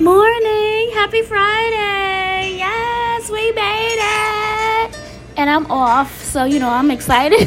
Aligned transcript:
Morning. 0.00 0.90
Happy 0.94 1.20
Friday. 1.20 2.54
Yes, 2.56 3.28
we 3.28 3.52
made 3.52 3.98
it. 3.98 4.98
And 5.36 5.50
I'm 5.50 5.70
off, 5.70 6.24
so 6.24 6.44
you 6.44 6.58
know, 6.58 6.70
I'm 6.70 6.90
excited. 6.90 7.46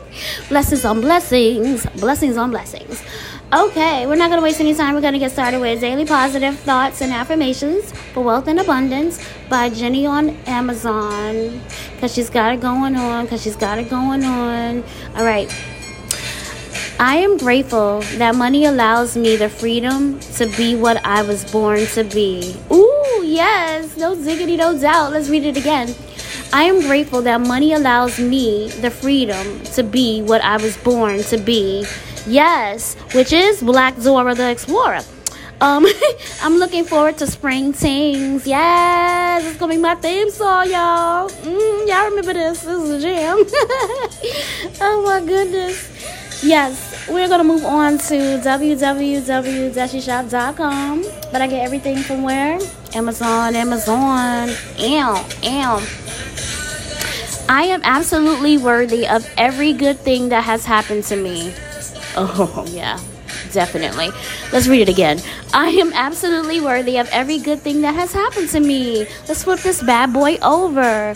blessings 0.48 0.84
on 0.84 1.00
blessings. 1.00 1.86
Blessings 2.00 2.36
on 2.36 2.50
blessings. 2.50 3.04
Okay, 3.52 4.04
we're 4.08 4.16
not 4.16 4.30
to 4.40 4.42
waste 4.42 4.58
any 4.58 4.74
time. 4.74 4.96
We're 4.96 5.00
to 5.12 5.20
get 5.20 5.30
started 5.30 5.60
with 5.60 5.80
Daily 5.80 6.04
Positive 6.04 6.58
Thoughts 6.58 7.02
and 7.02 7.12
Affirmations 7.12 7.92
for 8.12 8.24
Wealth 8.24 8.48
and 8.48 8.58
Abundance 8.58 9.24
by 9.48 9.70
Jenny 9.70 10.04
on 10.04 10.30
Amazon. 10.46 11.60
Because 11.94 12.12
she's 12.12 12.30
got 12.30 12.52
it 12.52 12.60
going 12.60 12.96
on. 12.96 13.26
Because 13.26 13.42
she's 13.42 13.54
got 13.54 13.78
it 13.78 13.88
going 13.88 14.24
on. 14.24 14.82
All 15.14 15.24
right. 15.24 15.48
I 17.02 17.16
am 17.16 17.36
grateful 17.36 18.02
that 18.18 18.36
money 18.36 18.64
allows 18.64 19.16
me 19.16 19.34
the 19.34 19.48
freedom 19.48 20.20
to 20.38 20.46
be 20.46 20.76
what 20.76 21.04
I 21.04 21.22
was 21.22 21.44
born 21.50 21.84
to 21.98 22.04
be. 22.04 22.54
Ooh, 22.70 23.22
yes, 23.24 23.96
no 23.96 24.14
diggity, 24.14 24.56
no 24.56 24.78
doubt. 24.78 25.10
Let's 25.10 25.28
read 25.28 25.44
it 25.44 25.56
again. 25.56 25.96
I 26.52 26.62
am 26.62 26.80
grateful 26.80 27.20
that 27.22 27.40
money 27.40 27.72
allows 27.72 28.20
me 28.20 28.68
the 28.68 28.88
freedom 28.88 29.64
to 29.74 29.82
be 29.82 30.22
what 30.22 30.42
I 30.42 30.58
was 30.58 30.76
born 30.76 31.24
to 31.24 31.38
be. 31.38 31.84
Yes, 32.24 32.94
which 33.14 33.32
is 33.32 33.60
Black 33.64 34.00
Dora 34.00 34.36
the 34.36 34.52
Explorer. 34.52 35.00
Um, 35.60 35.84
I'm 36.40 36.58
looking 36.58 36.84
forward 36.84 37.18
to 37.18 37.26
spring 37.26 37.72
things. 37.72 38.46
Yes, 38.46 39.44
it's 39.44 39.58
gonna 39.58 39.74
be 39.74 39.80
my 39.80 39.96
theme 39.96 40.30
song, 40.30 40.70
y'all. 40.70 41.28
Mm, 41.28 41.88
y'all 41.88 42.04
remember 42.10 42.32
this? 42.32 42.60
This 42.60 42.80
is 42.80 42.90
a 42.90 43.00
jam. 43.00 43.38
oh 44.80 45.02
my 45.04 45.26
goodness. 45.26 45.88
Yes, 46.44 46.91
we're 47.08 47.28
gonna 47.28 47.44
move 47.44 47.64
on 47.64 47.98
to 47.98 48.14
www.dashishop.com. 48.38 51.02
But 51.32 51.42
I 51.42 51.46
get 51.46 51.64
everything 51.64 51.98
from 51.98 52.22
where? 52.22 52.58
Amazon, 52.94 53.56
Amazon. 53.56 54.48
Ew, 54.78 55.16
ew. 55.42 55.80
I 57.48 57.64
am 57.64 57.80
absolutely 57.84 58.56
worthy 58.56 59.06
of 59.06 59.28
every 59.36 59.72
good 59.72 59.98
thing 59.98 60.28
that 60.30 60.44
has 60.44 60.64
happened 60.64 61.04
to 61.04 61.16
me. 61.16 61.52
Oh, 62.16 62.64
yeah, 62.70 62.98
definitely. 63.52 64.10
Let's 64.52 64.68
read 64.68 64.82
it 64.82 64.88
again. 64.88 65.20
I 65.52 65.68
am 65.68 65.92
absolutely 65.92 66.60
worthy 66.60 66.98
of 66.98 67.08
every 67.10 67.38
good 67.38 67.60
thing 67.60 67.82
that 67.82 67.94
has 67.94 68.12
happened 68.12 68.48
to 68.50 68.60
me. 68.60 69.06
Let's 69.28 69.44
flip 69.44 69.60
this 69.60 69.82
bad 69.82 70.12
boy 70.12 70.38
over. 70.42 71.14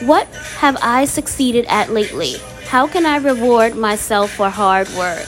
What 0.00 0.26
have 0.58 0.76
I 0.82 1.06
succeeded 1.06 1.64
at 1.68 1.90
lately? 1.90 2.36
How 2.68 2.86
can 2.86 3.06
I 3.06 3.16
reward 3.16 3.76
myself 3.76 4.32
for 4.32 4.50
hard 4.50 4.90
work? 4.90 5.26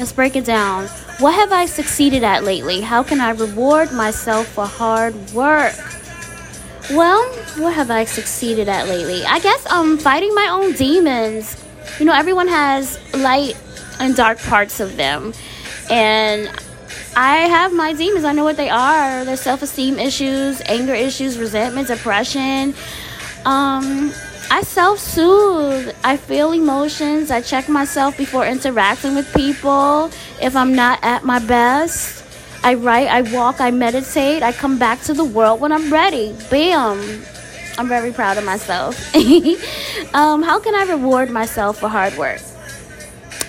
Let's 0.00 0.12
break 0.12 0.34
it 0.34 0.44
down. 0.44 0.88
What 1.20 1.34
have 1.34 1.52
I 1.52 1.66
succeeded 1.66 2.24
at 2.24 2.42
lately? 2.42 2.80
How 2.80 3.04
can 3.04 3.20
I 3.20 3.30
reward 3.30 3.92
myself 3.92 4.48
for 4.48 4.66
hard 4.66 5.14
work? 5.32 5.76
Well, 6.90 7.24
what 7.56 7.74
have 7.74 7.92
I 7.92 8.04
succeeded 8.04 8.68
at 8.68 8.88
lately? 8.88 9.24
I 9.24 9.38
guess 9.38 9.64
um 9.70 9.96
fighting 9.96 10.34
my 10.34 10.48
own 10.50 10.72
demons. 10.72 11.56
You 12.00 12.06
know, 12.06 12.14
everyone 12.14 12.48
has 12.48 12.98
light 13.14 13.56
and 14.00 14.16
dark 14.16 14.40
parts 14.40 14.80
of 14.80 14.96
them. 14.96 15.32
And 15.88 16.50
I 17.14 17.46
have 17.46 17.72
my 17.72 17.92
demons. 17.92 18.24
I 18.24 18.32
know 18.32 18.42
what 18.42 18.56
they 18.56 18.70
are. 18.70 19.24
They're 19.24 19.36
self-esteem 19.36 20.00
issues, 20.00 20.60
anger 20.66 20.94
issues, 20.94 21.38
resentment, 21.38 21.86
depression. 21.86 22.74
Um 23.44 24.12
I 24.50 24.62
self 24.62 24.98
soothe. 24.98 25.94
I 26.02 26.16
feel 26.16 26.50
emotions. 26.50 27.30
I 27.30 27.40
check 27.40 27.68
myself 27.68 28.16
before 28.18 28.44
interacting 28.44 29.14
with 29.14 29.32
people. 29.32 30.10
If 30.42 30.56
I'm 30.56 30.74
not 30.74 30.98
at 31.02 31.24
my 31.24 31.38
best, 31.38 32.24
I 32.64 32.74
write, 32.74 33.06
I 33.06 33.22
walk, 33.22 33.60
I 33.60 33.70
meditate. 33.70 34.42
I 34.42 34.50
come 34.50 34.76
back 34.76 35.02
to 35.02 35.14
the 35.14 35.24
world 35.24 35.60
when 35.60 35.70
I'm 35.70 35.92
ready. 35.92 36.36
Bam. 36.50 36.98
I'm 37.78 37.86
very 37.86 38.12
proud 38.12 38.38
of 38.38 38.44
myself. 38.44 39.14
um, 40.14 40.42
how 40.42 40.58
can 40.58 40.74
I 40.74 40.82
reward 40.82 41.30
myself 41.30 41.78
for 41.78 41.88
hard 41.88 42.16
work? 42.18 42.40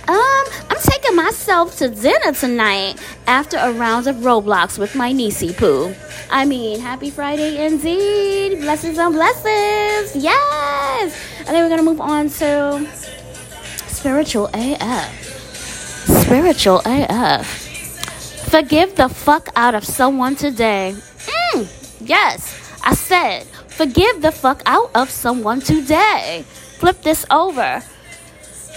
Um, 0.07 0.45
I'm 0.69 0.77
taking 0.81 1.00
myself 1.15 1.77
to 1.77 1.89
dinner 1.89 2.33
tonight 2.33 2.95
after 3.27 3.57
a 3.57 3.71
round 3.71 4.07
of 4.07 4.17
Roblox 4.17 4.77
with 4.77 4.95
my 4.95 5.11
niecey 5.11 5.55
Pooh. 5.55 5.93
I 6.29 6.45
mean, 6.45 6.79
happy 6.79 7.09
Friday 7.09 7.65
indeed. 7.65 8.59
Blessings 8.59 8.97
on 8.97 9.13
blessings. 9.13 10.15
Yes. 10.15 11.15
And 11.39 11.47
then 11.47 11.63
we're 11.63 11.69
going 11.69 11.79
to 11.79 11.91
move 11.91 12.01
on 12.01 12.29
to 12.29 12.87
spiritual 13.87 14.49
AF. 14.53 15.23
Spiritual 16.23 16.81
AF. 16.85 17.45
Forgive 18.49 18.95
the 18.95 19.09
fuck 19.09 19.49
out 19.55 19.75
of 19.75 19.85
someone 19.85 20.35
today. 20.35 20.95
Mm, 21.53 21.67
yes, 22.01 22.79
I 22.83 22.95
said, 22.95 23.45
forgive 23.45 24.21
the 24.21 24.31
fuck 24.31 24.61
out 24.65 24.91
of 24.93 25.09
someone 25.09 25.61
today. 25.61 26.43
Flip 26.79 27.01
this 27.01 27.25
over. 27.31 27.83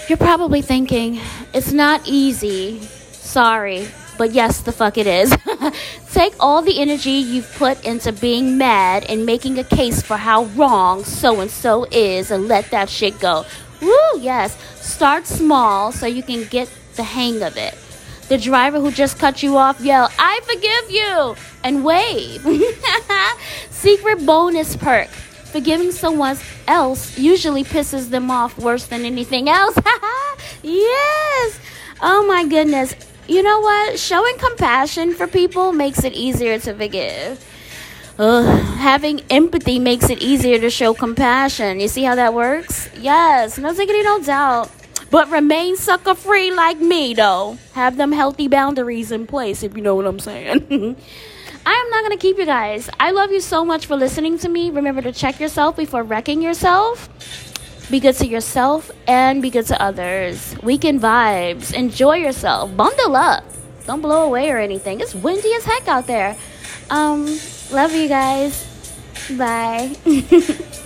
You're 0.07 0.17
probably 0.19 0.61
thinking, 0.61 1.19
it's 1.51 1.71
not 1.71 2.01
easy. 2.05 2.79
Sorry, 3.11 3.87
but 4.19 4.33
yes, 4.33 4.61
the 4.61 4.71
fuck 4.71 4.99
it 4.99 5.07
is. 5.07 5.35
Take 6.13 6.35
all 6.39 6.61
the 6.61 6.79
energy 6.79 7.11
you've 7.11 7.51
put 7.55 7.83
into 7.83 8.11
being 8.11 8.55
mad 8.55 9.03
and 9.09 9.25
making 9.25 9.57
a 9.57 9.63
case 9.63 10.03
for 10.03 10.17
how 10.17 10.45
wrong 10.45 11.03
so 11.03 11.39
and 11.39 11.49
so 11.49 11.85
is 11.85 12.29
and 12.29 12.47
let 12.47 12.69
that 12.69 12.87
shit 12.87 13.19
go. 13.19 13.45
Woo, 13.81 14.19
yes. 14.19 14.55
Start 14.79 15.25
small 15.25 15.91
so 15.91 16.05
you 16.05 16.21
can 16.21 16.43
get 16.49 16.69
the 16.95 17.03
hang 17.03 17.41
of 17.41 17.57
it. 17.57 17.75
The 18.29 18.37
driver 18.37 18.79
who 18.79 18.91
just 18.91 19.17
cut 19.17 19.41
you 19.41 19.57
off 19.57 19.81
yell, 19.81 20.11
I 20.19 20.39
forgive 20.43 20.91
you, 20.91 21.35
and 21.63 21.83
wave. 21.83 22.45
Secret 23.71 24.23
bonus 24.23 24.75
perk 24.75 25.09
forgiving 25.55 25.89
someone 25.89 26.37
else 26.67 27.17
usually 27.17 27.63
pisses 27.63 28.09
them 28.09 28.29
off 28.29 28.57
worse 28.57 28.87
than 28.87 29.05
anything 29.05 29.47
else. 29.47 29.73
yes. 30.63 31.59
Oh 32.01 32.25
my 32.27 32.45
goodness. 32.45 32.93
You 33.25 33.41
know 33.41 33.61
what? 33.61 33.97
Showing 33.97 34.37
compassion 34.37 35.13
for 35.13 35.27
people 35.27 35.71
makes 35.71 36.03
it 36.03 36.11
easier 36.11 36.59
to 36.59 36.73
forgive. 36.73 37.39
Ugh. 38.19 38.45
Having 38.79 39.21
empathy 39.29 39.79
makes 39.79 40.09
it 40.09 40.21
easier 40.21 40.59
to 40.59 40.69
show 40.69 40.93
compassion. 40.93 41.79
You 41.79 41.87
see 41.87 42.03
how 42.03 42.15
that 42.15 42.33
works? 42.33 42.89
Yes, 42.99 43.57
no 43.57 43.73
diggity, 43.73 44.03
no 44.03 44.19
doubt. 44.19 44.69
But 45.09 45.31
remain 45.31 45.77
sucker 45.77 46.15
free 46.15 46.51
like 46.51 46.79
me, 46.81 47.13
though. 47.13 47.57
Have 47.75 47.95
them 47.95 48.11
healthy 48.11 48.49
boundaries 48.49 49.09
in 49.09 49.25
place, 49.25 49.63
if 49.63 49.77
you 49.77 49.81
know 49.81 49.95
what 49.95 50.05
I'm 50.05 50.19
saying. 50.19 50.97
I 51.65 51.73
am 51.73 51.89
not 51.89 52.03
going 52.03 52.17
to 52.17 52.21
keep 52.21 52.37
you 52.37 52.45
guys. 52.45 52.89
I 52.99 53.11
love 53.11 53.31
you 53.31 53.39
so 53.39 53.65
much 53.65 53.85
for 53.87 53.95
listening 53.95 54.37
to 54.39 54.49
me. 54.49 54.69
Remember 54.69 55.01
to 55.01 55.11
check 55.11 55.39
yourself 55.39 55.75
before 55.75 56.03
wrecking 56.03 56.41
yourself. 56.41 57.09
Be 57.89 57.99
good 57.99 58.15
to 58.15 58.27
yourself 58.27 58.91
and 59.07 59.41
be 59.41 59.49
good 59.49 59.65
to 59.67 59.81
others. 59.81 60.55
Weekend 60.63 61.01
vibes. 61.01 61.73
Enjoy 61.73 62.15
yourself. 62.17 62.75
Bundle 62.75 63.15
up. 63.15 63.43
Don't 63.85 64.01
blow 64.01 64.23
away 64.23 64.49
or 64.49 64.57
anything. 64.57 64.99
It's 64.99 65.13
windy 65.13 65.53
as 65.53 65.65
heck 65.65 65.87
out 65.87 66.07
there. 66.07 66.35
Um, 66.89 67.25
love 67.71 67.93
you 67.93 68.07
guys. 68.07 68.65
Bye. 69.37 69.95